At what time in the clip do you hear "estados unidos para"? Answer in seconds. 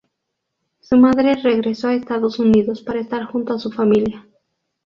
1.93-3.01